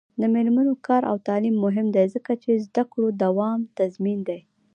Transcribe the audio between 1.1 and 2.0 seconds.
او تعلیم مهم